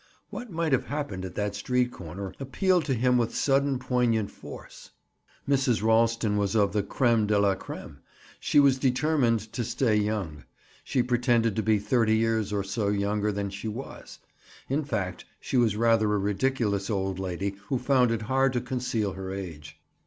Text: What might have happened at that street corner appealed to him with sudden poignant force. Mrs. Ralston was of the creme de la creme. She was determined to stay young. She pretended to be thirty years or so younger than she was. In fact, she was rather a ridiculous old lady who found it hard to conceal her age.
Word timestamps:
What 0.31 0.49
might 0.51 0.71
have 0.71 0.87
happened 0.87 1.25
at 1.25 1.35
that 1.35 1.53
street 1.53 1.91
corner 1.91 2.33
appealed 2.39 2.85
to 2.85 2.95
him 2.95 3.19
with 3.19 3.35
sudden 3.35 3.77
poignant 3.77 4.31
force. 4.31 4.89
Mrs. 5.47 5.83
Ralston 5.83 6.37
was 6.37 6.55
of 6.55 6.73
the 6.73 6.81
creme 6.81 7.27
de 7.27 7.37
la 7.37 7.53
creme. 7.53 7.99
She 8.39 8.59
was 8.59 8.79
determined 8.79 9.53
to 9.53 9.63
stay 9.63 9.95
young. 9.95 10.43
She 10.83 11.03
pretended 11.03 11.55
to 11.55 11.61
be 11.61 11.77
thirty 11.77 12.17
years 12.17 12.51
or 12.51 12.63
so 12.63 12.87
younger 12.87 13.31
than 13.31 13.51
she 13.51 13.67
was. 13.67 14.17
In 14.67 14.83
fact, 14.83 15.25
she 15.39 15.55
was 15.57 15.75
rather 15.75 16.11
a 16.11 16.17
ridiculous 16.17 16.89
old 16.89 17.19
lady 17.19 17.51
who 17.67 17.77
found 17.77 18.09
it 18.09 18.23
hard 18.23 18.53
to 18.53 18.59
conceal 18.61 19.13
her 19.13 19.31
age. 19.31 19.77